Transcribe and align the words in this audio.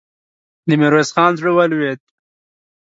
د 0.67 0.69
ميرويس 0.79 1.09
خان 1.15 1.31
زړه 1.39 1.51
ولوېد. 1.53 1.99